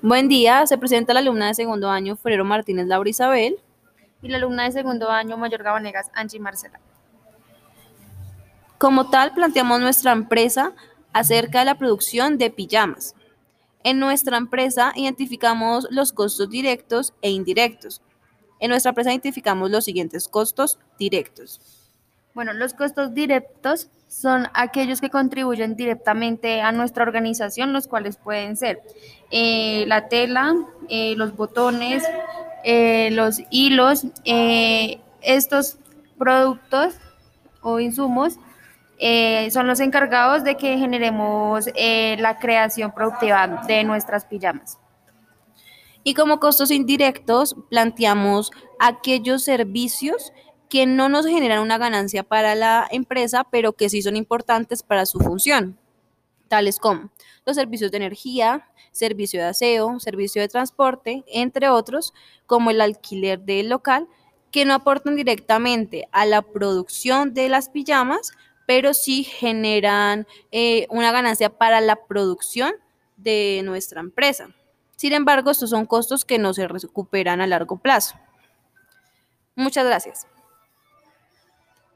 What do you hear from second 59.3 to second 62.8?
de aseo, servicio de transporte, entre otros, como el